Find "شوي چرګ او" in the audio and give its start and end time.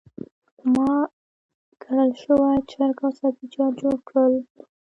2.23-3.11